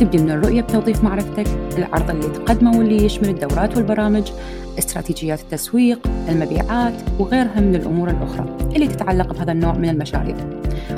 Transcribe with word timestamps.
تبدي 0.00 0.18
من 0.18 0.30
الرؤية 0.30 0.60
بتوظيف 0.60 1.04
معرفتك 1.04 1.46
العرض 1.78 2.10
اللي 2.10 2.28
تقدمه 2.28 2.78
واللي 2.78 3.04
يشمل 3.04 3.28
الدورات 3.28 3.76
والبرامج 3.76 4.30
استراتيجيات 4.78 5.40
التسويق 5.40 5.98
المبيعات 6.28 6.92
وغيرها 7.18 7.60
من 7.60 7.74
الأمور 7.74 8.10
الأخرى 8.10 8.56
اللي 8.76 8.86
تتعلق 8.86 9.32
بهذا 9.32 9.52
النوع 9.52 9.72
من 9.72 9.88
المشاريع. 9.88 10.36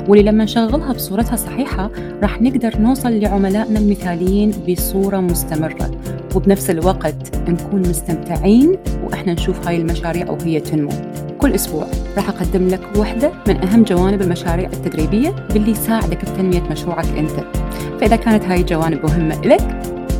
واللي 0.07 0.31
لما 0.31 0.43
نشغلها 0.43 0.93
بصورتها 0.93 1.33
الصحيحة 1.33 1.89
راح 2.21 2.41
نقدر 2.41 2.77
نوصل 2.79 3.19
لعملائنا 3.19 3.79
المثاليين 3.79 4.51
بصورة 4.69 5.17
مستمرة. 5.17 5.91
وبنفس 6.35 6.69
الوقت 6.69 7.35
نكون 7.49 7.81
مستمتعين 7.81 8.77
وإحنا 9.03 9.33
نشوف 9.33 9.67
هاي 9.67 9.77
المشاريع 9.77 10.31
وهي 10.31 10.59
تنمو. 10.59 10.91
كل 11.37 11.53
أسبوع 11.53 11.87
راح 12.15 12.29
أقدم 12.29 12.67
لك 12.67 12.81
واحدة 12.95 13.31
من 13.47 13.57
أهم 13.57 13.83
جوانب 13.83 14.21
المشاريع 14.21 14.69
التدريبية 14.73 15.29
باللي 15.53 15.71
يساعدك 15.71 16.29
بتنمية 16.29 16.61
مشروعك 16.71 17.07
أنت. 17.17 17.62
فإذا 17.99 18.15
كانت 18.15 18.43
هاي 18.43 18.61
الجوانب 18.61 19.05
مهمة 19.05 19.41
لك 19.41 19.61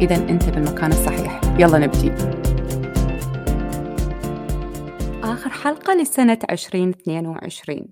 إذا 0.02 0.16
أنت 0.16 0.50
بالمكان 0.50 0.92
الصحيح. 0.92 1.42
يلا 1.60 1.78
نبدي. 1.78 2.12
آخر 5.24 5.50
حلقة 5.50 5.94
لسنة 6.02 6.40
2022 6.50 7.88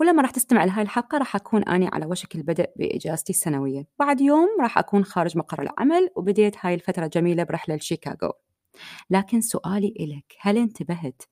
ولما 0.00 0.22
راح 0.22 0.30
تستمع 0.30 0.64
لهاي 0.64 0.82
الحلقة 0.82 1.18
راح 1.18 1.36
أكون 1.36 1.62
أني 1.62 1.88
على 1.92 2.06
وشك 2.06 2.34
البدء 2.34 2.70
بإجازتي 2.76 3.32
السنوية. 3.32 3.86
بعد 3.98 4.20
يوم 4.20 4.48
راح 4.60 4.78
أكون 4.78 5.04
خارج 5.04 5.38
مقر 5.38 5.62
العمل 5.62 6.10
وبديت 6.16 6.56
هاي 6.60 6.74
الفترة 6.74 7.04
الجميلة 7.04 7.42
برحلة 7.42 7.76
لشيكاغو. 7.76 8.32
لكن 9.10 9.40
سؤالي 9.40 9.94
إلك 10.00 10.34
هل 10.40 10.56
انتبهت 10.56 11.22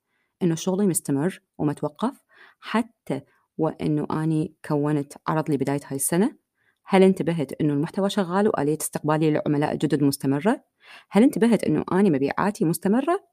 إنه 0.42 0.55
شغلي 0.55 0.86
مستمر 0.86 1.41
وما 1.58 1.72
توقف 1.72 2.22
حتى 2.60 3.20
وإنه 3.58 4.06
أني 4.10 4.55
كونت 4.69 5.12
عرض 5.28 5.50
لبداية 5.50 5.81
هاي 5.86 5.97
السنة؟ 5.97 6.45
هل 6.86 7.02
انتبهت 7.02 7.52
إنه 7.60 7.72
المحتوى 7.72 8.10
شغال 8.10 8.48
وآلية 8.48 8.78
استقبالي 8.80 9.30
للعملاء 9.30 9.72
الجدد 9.72 10.02
مستمرة؟ 10.02 10.64
هل 11.10 11.22
انتبهت 11.22 11.64
إنه 11.64 11.84
أني 11.92 12.10
مبيعاتي 12.10 12.64
مستمرة؟ 12.64 13.24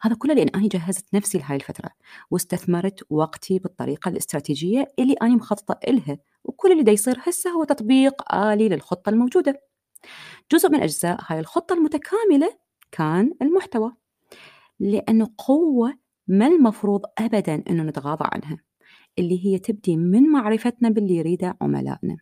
هذا 0.00 0.14
كله 0.14 0.34
لأن 0.34 0.48
أنا 0.48 0.68
جهزت 0.68 1.14
نفسي 1.14 1.38
لهاي 1.38 1.56
الفترة 1.56 1.90
واستثمرت 2.30 3.00
وقتي 3.10 3.58
بالطريقة 3.58 4.08
الاستراتيجية 4.08 4.88
اللي 4.98 5.14
أنا 5.22 5.34
مخططة 5.34 5.78
إلها 5.88 6.18
وكل 6.44 6.72
اللي 6.72 6.82
دا 6.82 6.92
يصير 6.92 7.18
هسه 7.22 7.50
هو 7.50 7.64
تطبيق 7.64 8.34
آلي 8.34 8.68
للخطة 8.68 9.10
الموجودة 9.10 9.62
جزء 10.52 10.68
من 10.70 10.80
أجزاء 10.80 11.18
هاي 11.26 11.40
الخطة 11.40 11.72
المتكاملة 11.72 12.58
كان 12.92 13.34
المحتوى 13.42 13.92
لأنه 14.80 15.30
قوة 15.38 15.94
ما 16.28 16.46
المفروض 16.46 17.02
أبدا 17.18 17.62
أنه 17.70 17.82
نتغاضى 17.82 18.24
عنها 18.32 18.58
اللي 19.18 19.46
هي 19.46 19.58
تبدي 19.58 19.96
من 19.96 20.22
معرفتنا 20.22 20.88
باللي 20.88 21.16
يريده 21.16 21.56
عملائنا 21.60 22.16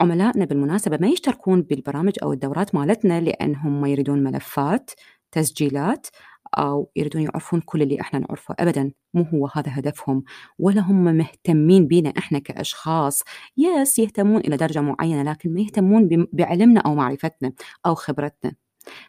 عملائنا 0.00 0.44
بالمناسبة 0.44 0.98
ما 1.00 1.08
يشتركون 1.08 1.62
بالبرامج 1.62 2.12
أو 2.22 2.32
الدورات 2.32 2.74
مالتنا 2.74 3.20
لأنهم 3.20 3.80
ما 3.80 3.88
يريدون 3.88 4.22
ملفات 4.24 4.90
تسجيلات 5.32 6.06
أو 6.54 6.90
يريدون 6.96 7.22
يعرفون 7.22 7.60
كل 7.60 7.82
اللي 7.82 8.00
إحنا 8.00 8.18
نعرفه. 8.18 8.54
أبدا 8.58 8.92
مو 9.14 9.22
هو 9.22 9.48
هذا 9.54 9.78
هدفهم 9.78 10.24
ولا 10.58 10.80
هم 10.80 11.04
مهتمين 11.04 11.86
بينا 11.86 12.12
إحنا 12.18 12.38
كأشخاص. 12.38 13.22
يس 13.56 13.98
يهتمون 13.98 14.40
إلى 14.40 14.56
درجة 14.56 14.80
معينة 14.80 15.22
لكن 15.22 15.54
ما 15.54 15.60
يهتمون 15.60 16.26
بعلمنا 16.32 16.80
أو 16.80 16.94
معرفتنا 16.94 17.52
أو 17.86 17.94
خبرتنا. 17.94 18.52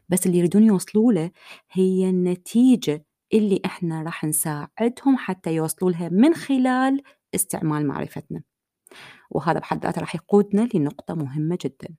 بس 0.09 0.25
اللي 0.27 0.37
يريدون 0.37 0.63
يوصلوا 0.63 1.13
له 1.13 1.31
هي 1.71 2.09
النتيجة 2.09 3.05
اللي 3.33 3.61
إحنا 3.65 4.03
راح 4.03 4.23
نساعدهم 4.25 5.17
حتى 5.17 5.55
يوصلوا 5.55 5.91
لها 5.91 6.09
من 6.09 6.33
خلال 6.33 7.01
استعمال 7.35 7.87
معرفتنا. 7.87 8.41
وهذا 9.29 9.59
بحد 9.59 9.83
ذاته 9.85 10.01
راح 10.01 10.15
يقودنا 10.15 10.67
لنقطة 10.73 11.15
مهمة 11.15 11.57
جدا. 11.65 11.95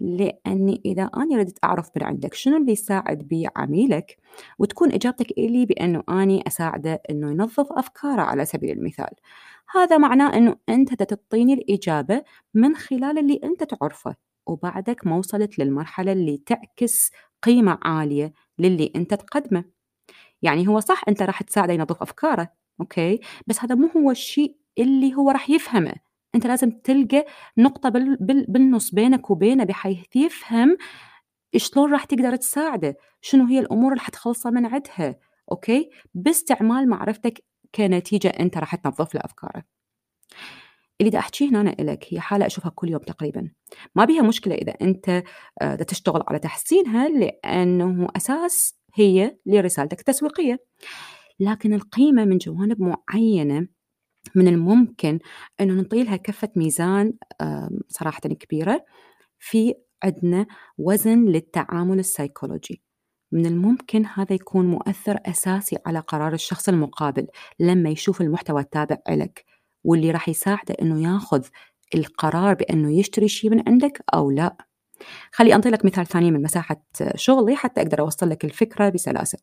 لأني 0.00 0.82
إذا 0.84 1.02
أنا 1.02 1.36
ردت 1.36 1.58
أعرف 1.64 1.90
من 1.96 2.02
عندك 2.02 2.34
شنو 2.34 2.56
اللي 2.56 2.72
يساعد 2.72 3.18
بي 3.18 3.48
عميلك 3.56 4.16
وتكون 4.58 4.92
إجابتك 4.92 5.30
إلي 5.30 5.66
بأنه 5.66 6.02
أني 6.08 6.44
أساعده 6.46 7.02
أنه 7.10 7.30
ينظف 7.30 7.72
أفكاره 7.72 8.22
على 8.22 8.44
سبيل 8.44 8.78
المثال. 8.78 9.14
هذا 9.74 9.98
معناه 9.98 10.36
أنه 10.36 10.56
أنت 10.68 11.02
تعطيني 11.02 11.54
الإجابة 11.54 12.22
من 12.54 12.76
خلال 12.76 13.18
اللي 13.18 13.40
أنت 13.44 13.64
تعرفه 13.64 14.16
وبعدك 14.46 15.06
ما 15.06 15.16
وصلت 15.16 15.58
للمرحلة 15.58 16.12
اللي 16.12 16.42
تعكس 16.46 17.10
قيمة 17.42 17.78
عالية 17.82 18.32
للي 18.58 18.92
أنت 18.96 19.14
تقدمه. 19.14 19.64
يعني 20.42 20.68
هو 20.68 20.80
صح 20.80 21.02
أنت 21.08 21.22
راح 21.22 21.42
تساعده 21.42 21.72
ينظف 21.72 22.02
أفكاره 22.02 22.48
أوكي؟ 22.80 23.20
بس 23.46 23.64
هذا 23.64 23.74
مو 23.74 23.88
هو 23.96 24.10
الشيء 24.10 24.56
اللي 24.78 25.14
هو 25.14 25.30
راح 25.30 25.50
يفهمه. 25.50 25.94
أنت 26.34 26.46
لازم 26.46 26.70
تلقى 26.70 27.24
نقطة 27.58 27.88
بال 27.88 28.16
بال 28.20 28.46
بالنص 28.48 28.90
بينك 28.94 29.30
وبينه 29.30 29.64
بحيث 29.64 30.16
يفهم 30.16 30.76
شلون 31.56 31.92
راح 31.92 32.04
تقدر 32.04 32.36
تساعده 32.36 32.96
شنو 33.20 33.44
هي 33.46 33.58
الأمور 33.58 33.92
اللي 33.92 34.00
حتخلصه 34.00 34.50
من 34.50 34.66
عندها 34.66 35.16
أوكي؟ 35.52 35.90
باستعمال 36.14 36.88
معرفتك 36.88 37.44
كنتيجة 37.74 38.28
أنت 38.28 38.58
راح 38.58 38.74
تنظف 38.74 39.14
له 39.14 39.20
أفكاره. 39.24 39.62
اللي 41.00 41.10
دا 41.10 41.18
أحكيه 41.18 41.48
هنا 41.48 41.74
لك 41.80 42.06
هي 42.10 42.20
حالة 42.20 42.46
أشوفها 42.46 42.72
كل 42.74 42.90
يوم 42.90 43.02
تقريبا. 43.02 43.50
ما 43.94 44.04
بيها 44.04 44.22
مشكلة 44.22 44.54
إذا 44.54 44.72
أنت 44.82 45.22
دا 45.62 45.84
تشتغل 45.84 46.22
على 46.28 46.38
تحسينها 46.38 47.08
لأنه 47.08 48.08
أساس 48.16 48.78
هي 48.94 49.38
لرسالتك 49.46 49.98
التسويقية. 49.98 50.58
لكن 51.40 51.74
القيمة 51.74 52.24
من 52.24 52.38
جوانب 52.38 52.76
معينة 52.80 53.68
من 54.34 54.48
الممكن 54.48 55.18
أنه 55.60 55.74
نعطي 55.74 56.02
لها 56.02 56.16
كفة 56.16 56.48
ميزان 56.56 57.12
صراحة 57.88 58.20
كبيرة 58.20 58.84
في 59.38 59.74
عندنا 60.02 60.46
وزن 60.78 61.24
للتعامل 61.24 61.98
السيكولوجي. 61.98 62.82
من 63.32 63.46
الممكن 63.46 64.06
هذا 64.06 64.32
يكون 64.34 64.66
مؤثر 64.66 65.18
أساسي 65.26 65.78
على 65.86 65.98
قرار 65.98 66.32
الشخص 66.32 66.68
المقابل 66.68 67.26
لما 67.60 67.90
يشوف 67.90 68.20
المحتوى 68.20 68.60
التابع 68.60 68.96
لك 69.08 69.44
واللي 69.84 70.10
راح 70.10 70.28
يساعده 70.28 70.74
أنه 70.82 71.12
ياخذ 71.12 71.44
القرار 71.94 72.54
بأنه 72.54 72.98
يشتري 72.98 73.28
شيء 73.28 73.50
من 73.50 73.62
عندك 73.68 74.04
أو 74.14 74.30
لا. 74.30 74.56
خلي 75.32 75.54
أنطي 75.54 75.70
لك 75.70 75.84
مثال 75.84 76.06
ثاني 76.06 76.30
من 76.30 76.42
مساحة 76.42 76.82
شغلي 77.14 77.56
حتى 77.56 77.82
أقدر 77.82 78.00
أوصل 78.00 78.30
لك 78.30 78.44
الفكرة 78.44 78.88
بسلاسة. 78.88 79.38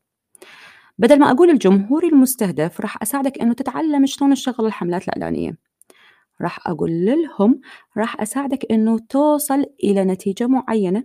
بدل 1.00 1.20
ما 1.20 1.32
أقول 1.32 1.50
الجمهور 1.50 2.04
المستهدف 2.04 2.82
راح 2.82 3.02
أساعدك 3.02 3.42
أنه 3.42 3.54
تتعلم 3.54 4.06
شلون 4.06 4.34
تشغل 4.34 4.66
الحملات 4.66 5.08
الإعلانية. 5.08 5.58
راح 6.42 6.68
أقول 6.68 7.06
لهم 7.06 7.62
راح 7.98 8.22
أساعدك 8.22 8.72
أنه 8.72 9.00
توصل 9.10 9.66
إلى 9.84 10.06
نتيجة 10.06 10.48
معينة. 10.48 11.04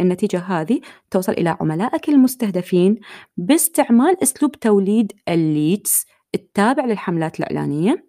النتيجة 0.00 0.38
هذه 0.38 0.80
توصل 1.10 1.32
إلى 1.32 1.56
عملائك 1.60 2.08
المستهدفين 2.08 2.98
باستعمال 3.36 4.22
أسلوب 4.22 4.52
توليد 4.52 5.12
ال 5.28 5.41
leads 5.41 6.04
التابع 6.34 6.84
للحملات 6.84 7.40
الإعلانية 7.40 8.06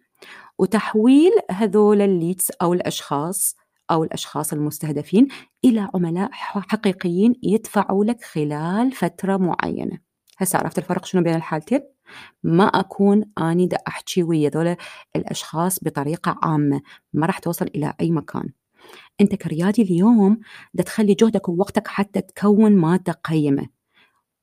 وتحويل 0.57 1.31
هذول 1.51 2.01
ال 2.01 2.10
leads 2.10 2.51
أو 2.61 2.73
الأشخاص 2.73 3.55
أو 3.91 4.03
الأشخاص 4.03 4.53
المستهدفين 4.53 5.27
إلى 5.65 5.89
عملاء 5.95 6.29
حقيقيين 6.31 7.35
يدفعوا 7.43 8.05
لك 8.05 8.23
خلال 8.23 8.91
فترة 8.91 9.37
معينة. 9.37 10.04
هسه 10.37 10.59
عرفت 10.59 10.77
الفرق 10.77 11.05
شنو 11.05 11.23
بين 11.23 11.35
الحالتين؟ 11.35 11.81
ما 12.43 12.65
أكون 12.65 13.23
أني 13.37 13.67
دا 13.67 13.77
أحكي 13.87 14.23
ويا 14.23 14.49
ذولا 14.49 14.77
الأشخاص 15.15 15.83
بطريقة 15.83 16.35
عامة 16.43 16.81
ما 17.13 17.25
راح 17.25 17.39
توصل 17.39 17.65
إلى 17.75 17.93
أي 18.01 18.11
مكان. 18.11 18.49
أنت 19.21 19.35
كريادي 19.35 19.81
اليوم 19.81 20.39
دا 20.73 20.83
تخلي 20.83 21.13
جهدك 21.13 21.49
ووقتك 21.49 21.87
حتى 21.87 22.21
تكون 22.21 22.75
مادة 22.75 23.13
قيمة 23.13 23.67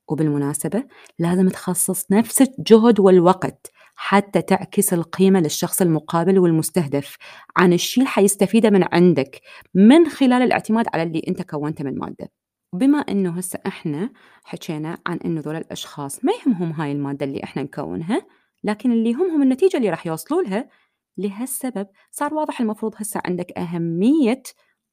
وبالمناسبة 0.08 0.84
لازم 1.18 1.48
تخصص 1.48 2.12
نفس 2.12 2.42
الجهد 2.42 3.00
والوقت 3.00 3.70
حتى 3.94 4.42
تعكس 4.42 4.94
القيمة 4.94 5.40
للشخص 5.40 5.82
المقابل 5.82 6.38
والمستهدف 6.38 7.16
عن 7.56 7.72
الشيء 7.72 8.02
اللي 8.02 8.10
حيستفيده 8.10 8.70
من 8.70 8.84
عندك 8.92 9.40
من 9.74 10.08
خلال 10.08 10.42
الاعتماد 10.42 10.86
على 10.94 11.02
اللي 11.02 11.22
أنت 11.28 11.42
كونته 11.42 11.84
من 11.84 11.98
مادة. 11.98 12.41
بما 12.74 12.98
إنه 12.98 13.30
هسه 13.30 13.58
إحنا 13.66 14.10
حكينا 14.44 14.98
عن 15.06 15.16
إنه 15.24 15.40
ذول 15.40 15.56
الأشخاص 15.56 16.24
ما 16.24 16.32
يهمهم 16.32 16.72
هاي 16.72 16.92
المادة 16.92 17.26
اللي 17.26 17.44
إحنا 17.44 17.62
نكونها 17.62 18.26
لكن 18.64 18.92
اللي 18.92 19.10
يهمهم 19.10 19.42
النتيجة 19.42 19.76
اللي 19.76 19.90
راح 19.90 20.06
يوصلوا 20.06 20.42
لها 20.42 20.68
لهالسبب 21.16 21.86
صار 22.10 22.34
واضح 22.34 22.60
المفروض 22.60 22.94
هسه 22.96 23.20
عندك 23.24 23.58
أهمية 23.58 24.42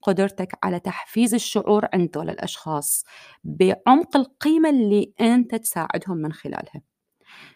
قدرتك 0.02 0.60
على 0.64 0.80
تحفيز 0.80 1.34
الشعور 1.34 1.88
عند 1.94 2.12
دول 2.12 2.30
الأشخاص 2.30 3.04
بعمق 3.44 4.18
القيمة 4.18 4.70
اللي 4.70 5.14
أنت 5.22 5.56
تساعدهم 5.56 6.18
من 6.18 6.34
خلالها 6.34 6.82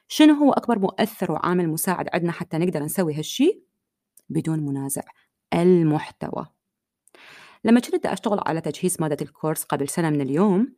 شنو 0.07 0.33
هو 0.33 0.53
أكبر 0.53 0.79
مؤثر 0.79 1.31
وعامل 1.31 1.69
مساعد 1.69 2.09
عندنا 2.13 2.31
حتى 2.31 2.57
نقدر 2.57 2.83
نسوي 2.83 3.13
هالشي؟ 3.13 3.63
بدون 4.29 4.59
منازع 4.59 5.03
المحتوى 5.53 6.52
لما 7.63 7.79
كنت 7.79 8.05
أشتغل 8.05 8.39
على 8.45 8.61
تجهيز 8.61 8.97
مادة 8.99 9.17
الكورس 9.21 9.63
قبل 9.63 9.89
سنة 9.89 10.09
من 10.09 10.21
اليوم 10.21 10.73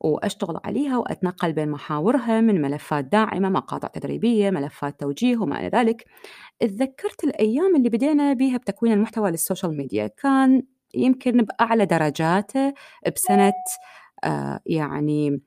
وأشتغل 0.00 0.60
عليها 0.64 0.98
وأتنقل 0.98 1.52
بين 1.52 1.70
محاورها 1.70 2.40
من 2.40 2.62
ملفات 2.62 3.04
داعمة 3.04 3.48
مقاطع 3.48 3.88
تدريبية 3.88 4.50
ملفات 4.50 5.00
توجيه 5.00 5.36
وما 5.36 5.60
إلى 5.60 5.68
ذلك 5.68 6.04
تذكرت 6.60 7.24
الأيام 7.24 7.76
اللي 7.76 7.88
بدينا 7.88 8.32
بيها 8.32 8.56
بتكوين 8.56 8.92
المحتوى 8.92 9.30
للسوشيال 9.30 9.76
ميديا. 9.76 10.06
كان 10.06 10.62
يمكن 10.94 11.32
بأعلى 11.42 11.86
درجاته 11.86 12.74
بسنة 13.16 13.52
آه 14.24 14.60
يعني 14.66 15.42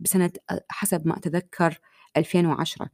بسنة 0.00 0.30
آه، 0.50 0.60
حسب 0.70 1.06
ما 1.08 1.16
أتذكر 1.16 1.78
2010 2.16 2.88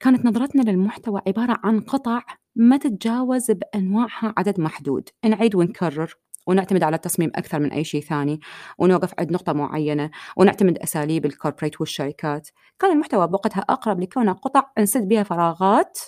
كانت 0.00 0.24
نظرتنا 0.24 0.70
للمحتوى 0.70 1.20
عبارة 1.26 1.60
عن 1.64 1.80
قطع 1.80 2.22
ما 2.56 2.76
تتجاوز 2.76 3.50
بأنواعها 3.50 4.34
عدد 4.36 4.60
محدود. 4.60 5.08
نعيد 5.24 5.54
ونكرر. 5.54 6.14
ونعتمد 6.46 6.82
على 6.82 6.96
التصميم 6.96 7.30
أكثر 7.34 7.58
من 7.58 7.72
أي 7.72 7.84
شيء 7.84 8.02
ثاني 8.02 8.40
ونوقف 8.78 9.14
عند 9.18 9.32
نقطة 9.32 9.52
معينة 9.52 10.10
ونعتمد 10.36 10.78
أساليب 10.78 11.26
الكوربريت 11.26 11.80
والشركات. 11.80 12.48
كان 12.78 12.92
المحتوى 12.92 13.26
بوقتها 13.28 13.60
أقرب 13.60 14.00
لكونه 14.00 14.32
قطع 14.32 14.64
نسد 14.78 15.08
بها 15.08 15.22
فراغات 15.22 15.98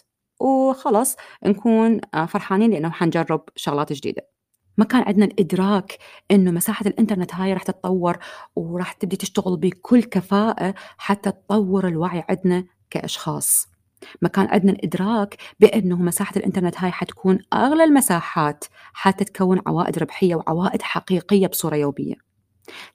وخلص 0.41 1.17
نكون 1.45 2.01
آه، 2.15 2.27
فرحانين 2.27 2.71
لأنه 2.71 2.91
حنجرب 2.91 3.49
شغلات 3.57 3.93
جديدة. 3.93 4.29
ما 4.79 4.85
كان 4.85 5.03
عندنا 5.03 5.25
الإدراك 5.25 5.99
إنه 6.31 6.51
مساحة 6.51 6.87
الإنترنت 6.87 7.35
هاي 7.35 7.53
راح 7.53 7.63
تتطور 7.63 8.19
وراح 8.57 8.93
تبدي 8.93 9.17
تشتغل 9.17 9.57
بكل 9.57 10.03
كفاءة 10.03 10.75
حتى 10.99 11.33
تطور 11.33 11.89
الوعي 11.89 12.25
عندنا 12.29 12.65
كأشخاص. 12.91 13.74
ما 14.23 14.29
كان 14.29 14.47
عندنا 14.47 14.73
الإدراك 14.73 15.37
بأنه 15.61 15.97
مساحة 15.97 16.33
الإنترنت 16.37 16.75
هاي 16.79 16.91
حتكون 16.91 17.39
أغلى 17.53 17.85
المساحات 17.85 18.65
حتى 18.93 19.25
تكون 19.25 19.61
عوائد 19.67 19.99
ربحية 19.99 20.35
وعوائد 20.35 20.83
حقيقية 20.83 21.47
بصورة 21.47 21.77
يومية. 21.77 22.15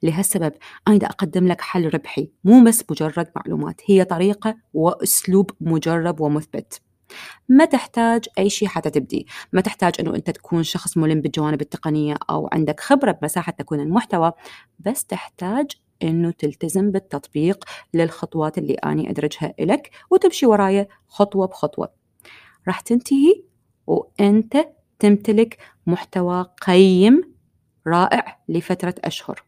لهالسبب 0.04 0.54
أنا 0.88 0.98
دا 0.98 1.08
أقدم 1.08 1.48
لك 1.48 1.62
حل 1.62 1.94
ربحي 1.94 2.32
مو 2.44 2.64
بس 2.64 2.84
مجرد 2.92 3.28
معلومات 3.36 3.82
هي 3.86 4.04
طريقة 4.06 4.56
وأسلوب 4.74 5.52
مجرب 5.62 6.22
ومثبت. 6.22 6.82
ما 7.50 7.66
تحتاج 7.66 8.26
أي 8.38 8.50
شيء 8.50 8.68
حتى 8.68 8.90
تبدي. 8.90 9.28
ما 9.54 9.62
تحتاج 9.62 9.94
أنه 10.00 10.16
أنت 10.16 10.30
تكون 10.30 10.64
شخص 10.64 10.98
ملم 10.98 11.22
بالجوانب 11.22 11.62
التقنية 11.62 12.16
أو 12.30 12.50
عندك 12.54 12.80
خبرة 12.80 13.12
بمساحة 13.12 13.52
تكوين 13.52 13.82
المحتوى 13.82 14.32
بس 14.80 15.06
تحتاج 15.06 15.72
إنه 16.04 16.32
تلتزم 16.32 16.92
بالتطبيق 16.92 17.66
للخطوات 17.94 18.58
اللي 18.58 18.74
أني 18.74 19.10
أدرجها 19.10 19.54
لك 19.60 19.92
وتمشي 20.12 20.46
ورايا 20.46 20.88
خطوة 21.08 21.48
بخطوة. 21.48 21.90
راح 22.68 22.80
تنتهي 22.80 23.44
وأنت 23.88 24.58
تمتلك 25.00 25.58
محتوى 25.88 26.46
قيم 26.68 27.34
رائع 27.88 28.40
لفترة 28.50 28.96
أشهر. 29.04 29.44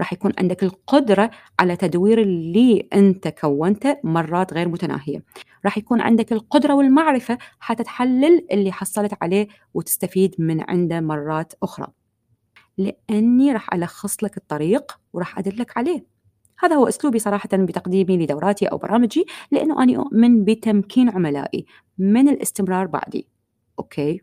راح 0.00 0.12
يكون 0.12 0.32
عندك 0.38 0.62
القدرة 0.62 1.30
على 1.60 1.76
تدوير 1.76 2.22
اللي 2.22 2.88
أنت 2.94 3.28
كونته 3.28 3.96
مرات 4.04 4.52
غير 4.52 4.68
متناهية. 4.68 5.22
راح 5.64 5.78
يكون 5.78 6.00
عندك 6.00 6.32
القدرة 6.32 6.74
والمعرفة 6.74 7.38
حتى 7.60 7.82
تحلل 7.82 8.46
اللي 8.52 8.72
حصلت 8.72 9.12
عليه 9.22 9.48
وتستفيد 9.74 10.34
من 10.38 10.70
عنده 10.70 11.00
مرات 11.00 11.52
أخرى. 11.62 11.86
لأني 12.78 13.52
راح 13.52 13.74
ألخص 13.74 14.24
لك 14.24 14.36
الطريق 14.36 14.98
وراح 15.12 15.38
أدلك 15.38 15.78
عليه. 15.78 16.04
هذا 16.58 16.76
هو 16.76 16.88
أسلوبي 16.88 17.18
صراحة 17.18 17.48
بتقديمي 17.52 18.16
لدوراتي 18.16 18.66
أو 18.66 18.78
برامجي 18.78 19.26
لأنه 19.50 19.82
أنا 19.82 19.96
أؤمن 19.96 20.44
بتمكين 20.44 21.10
عملائي 21.10 21.66
من 21.98 22.28
الاستمرار 22.28 22.86
بعدي. 22.86 23.28
أوكي؟ 23.78 24.20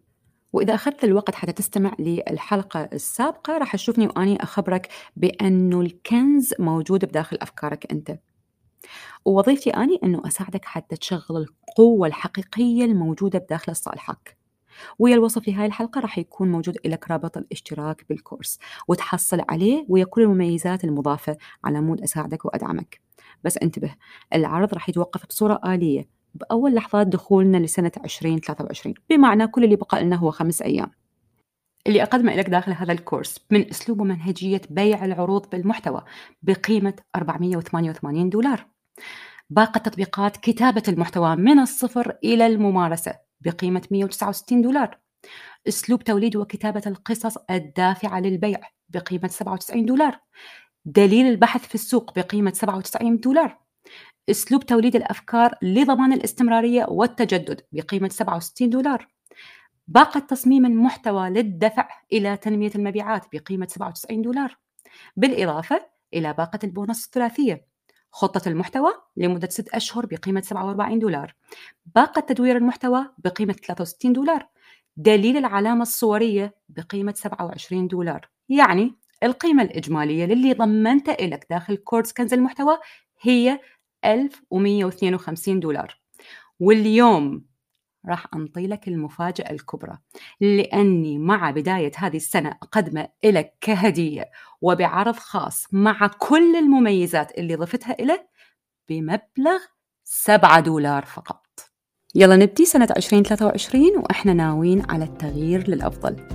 وإذا 0.54 0.76
أخذت 0.76 1.04
الوقت 1.04 1.36
حتى 1.36 1.52
تستمع 1.52 1.96
للحلقة 2.00 2.90
السابقة 2.94 3.58
راح 3.58 3.76
تشوفني 3.76 4.08
وأني 4.08 4.44
أخبرك 4.44 4.90
بأنه 5.16 5.82
الكنز 5.82 6.54
موجود 6.60 7.06
بداخل 7.06 7.38
أفكارك 7.42 7.92
أنت. 7.92 8.20
ووظيفتي 9.26 9.70
أني 9.70 10.00
أنه 10.04 10.22
أساعدك 10.28 10.66
حتى 10.66 10.96
تشغل 10.96 11.38
القوة 11.38 12.08
الحقيقية 12.08 12.86
الموجودة 12.86 13.40
بداخل 13.40 13.76
صالحك. 13.76 14.37
ويا 15.00 15.16
الوصف 15.16 15.48
لهاي 15.48 15.66
الحلقة 15.66 16.02
راح 16.02 16.18
يكون 16.18 16.52
موجود 16.52 16.78
لك 16.86 17.12
رابط 17.12 17.38
الاشتراك 17.38 18.06
بال 18.10 18.22
course 18.22 18.60
وتحصل 18.88 19.42
عليه 19.50 19.86
ويا 19.90 20.06
كل 20.06 20.22
المميزات 20.22 20.84
المضافة 20.84 21.38
على 21.64 21.82
مود 21.82 22.02
أساعدك 22.02 22.46
وأدعمك. 22.46 23.02
بس 23.44 23.58
انتبه 23.58 23.96
العرض 24.34 24.74
راح 24.74 24.90
يتوقف 24.90 25.26
بصورة 25.26 25.60
آلية 25.66 26.10
بأول 26.36 26.74
لحظات 26.76 27.08
دخولنا 27.08 27.58
لسنة 27.58 27.92
2023 28.06 28.94
بمعنى 29.10 29.48
كل 29.48 29.64
اللي 29.64 29.76
بقى 29.76 30.04
لنا 30.04 30.16
هو 30.16 30.32
خمس 30.32 30.62
أيام. 30.62 30.92
اللي 31.88 32.04
أقدمه 32.04 32.36
لك 32.36 32.50
داخل 32.50 32.72
هذا 32.72 32.92
الكورس 32.92 33.40
من 33.52 33.70
أسلوب 33.70 34.02
ومنهجية 34.02 34.62
بيع 34.70 35.06
العروض 35.06 35.50
بالمحتوى 35.50 36.04
بقيمة 36.42 36.94
488 37.16 38.30
دولار. 38.30 38.66
باقة 39.50 39.78
تطبيقات 39.78 40.38
كتابة 40.38 40.84
المحتوى 40.88 41.36
من 41.36 41.60
الصفر 41.60 42.18
إلى 42.24 42.48
الممارسة. 42.48 43.27
بقيمة 43.42 43.82
169 43.92 44.62
دولار. 44.62 45.00
أسلوب 45.68 46.04
توليد 46.04 46.36
وكتابة 46.36 46.82
القصص 46.88 47.38
الدافعة 47.50 48.20
للبيع 48.20 48.60
بقيمة 48.90 49.28
97 49.28 49.86
دولار. 49.86 50.20
دليل 50.86 51.26
البحث 51.26 51.68
في 51.68 51.76
السوق 51.76 52.20
بقيمة 52.20 52.52
97 52.52 53.18
دولار. 53.18 53.58
أسلوب 54.30 54.66
توليد 54.66 54.96
الأفكار 54.96 55.56
لضمان 55.62 56.14
الاستمرارية 56.14 56.86
والتجدد 56.90 57.62
بقيمة 57.72 58.10
67 58.10 58.70
دولار. 58.70 59.08
باقة 59.88 60.20
تصميم 60.20 60.66
المحتوى 60.66 61.30
للدفع 61.30 61.90
إلى 62.14 62.38
تنمية 62.38 62.72
المبيعات 62.76 63.26
بقيمة 63.34 63.68
97 63.70 64.22
دولار. 64.22 64.58
بالإضافة 65.16 65.86
إلى 66.14 66.34
باقة 66.34 66.60
البونص 66.64 67.06
الثلاثية. 67.06 67.68
خطة 68.18 68.50
المحتوى 68.50 68.92
لمدة 69.18 69.50
6 69.50 69.78
أشهر 69.78 70.06
بقيمة 70.06 70.42
47 70.42 71.00
دولار. 71.00 71.36
باقة 71.96 72.20
تدوير 72.22 72.58
المحتوى 72.58 73.10
بقيمة 73.18 73.54
63 73.54 74.14
دولار. 74.14 74.48
دليل 74.96 75.38
العلامة 75.38 75.82
الصورية 75.82 76.56
بقيمة 76.70 77.14
27 77.18 77.88
دولار. 77.88 78.30
يعني 78.50 78.96
القيمة 79.24 79.64
الإجمالية 79.64 80.26
للي 80.26 80.54
ضمنته 80.54 81.26
لك 81.26 81.48
داخل 81.50 81.76
كورس 81.76 82.14
كنز 82.14 82.34
المحتوى 82.34 82.78
هي 83.22 83.60
1152 84.06 85.60
دولار. 85.60 86.00
واليوم 86.60 87.46
راح 88.08 88.26
أنطي 88.36 88.68
لك 88.68 88.88
المفاجأة 88.88 89.52
الكبرى. 89.52 89.98
لأني 90.42 91.18
مع 91.18 91.52
بداية 91.52 91.92
هذه 91.98 92.18
السنة 92.18 92.50
أقدمه 92.50 93.08
لك 93.24 93.54
كهدية 93.62 94.32
وبعرض 94.62 95.16
خاص 95.16 95.66
مع 95.72 96.08
كل 96.08 96.56
المميزات 96.56 97.38
اللي 97.38 97.56
ضفتها 97.56 97.96
له 98.00 98.20
بمبلغ 98.90 99.60
7 100.04 100.60
دولار 100.60 101.06
فقط. 101.06 101.46
يلا 102.16 102.36
نبدي 102.36 102.66
سنة 102.66 102.88
2023 102.98 103.98
وإحنا 103.98 104.34
ناويين 104.34 104.92
على 104.92 105.06
التغيير 105.06 105.70
للأفضل. 105.70 106.28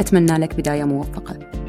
أتمنى 0.00 0.38
لك 0.38 0.54
بداية 0.54 0.84
موفقة. 0.84 1.65